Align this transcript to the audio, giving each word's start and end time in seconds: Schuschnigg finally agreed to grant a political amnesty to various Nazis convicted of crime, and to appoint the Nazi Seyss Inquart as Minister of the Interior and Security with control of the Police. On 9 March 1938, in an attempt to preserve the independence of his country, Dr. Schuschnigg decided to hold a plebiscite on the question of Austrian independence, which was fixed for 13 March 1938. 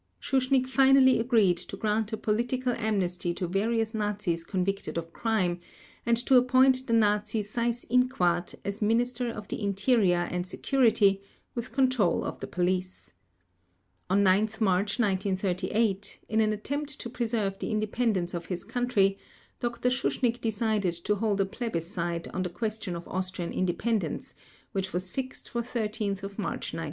Schuschnigg 0.19 0.67
finally 0.67 1.19
agreed 1.19 1.57
to 1.57 1.77
grant 1.77 2.11
a 2.11 2.17
political 2.17 2.73
amnesty 2.73 3.35
to 3.35 3.47
various 3.47 3.93
Nazis 3.93 4.43
convicted 4.43 4.97
of 4.97 5.13
crime, 5.13 5.59
and 6.07 6.17
to 6.17 6.37
appoint 6.37 6.87
the 6.87 6.93
Nazi 6.93 7.43
Seyss 7.43 7.85
Inquart 7.87 8.55
as 8.65 8.81
Minister 8.81 9.29
of 9.29 9.47
the 9.47 9.61
Interior 9.61 10.27
and 10.31 10.47
Security 10.47 11.21
with 11.53 11.71
control 11.71 12.23
of 12.23 12.39
the 12.39 12.47
Police. 12.47 13.13
On 14.09 14.23
9 14.23 14.49
March 14.59 14.97
1938, 14.97 16.21
in 16.27 16.39
an 16.41 16.51
attempt 16.51 16.99
to 16.99 17.07
preserve 17.07 17.59
the 17.59 17.69
independence 17.69 18.33
of 18.33 18.47
his 18.47 18.63
country, 18.63 19.19
Dr. 19.59 19.89
Schuschnigg 19.91 20.41
decided 20.41 20.95
to 20.95 21.13
hold 21.13 21.39
a 21.41 21.45
plebiscite 21.45 22.27
on 22.29 22.41
the 22.41 22.49
question 22.49 22.95
of 22.95 23.07
Austrian 23.07 23.53
independence, 23.53 24.33
which 24.71 24.93
was 24.93 25.11
fixed 25.11 25.47
for 25.47 25.61
13 25.61 26.13
March 26.37 26.73
1938. 26.73 26.79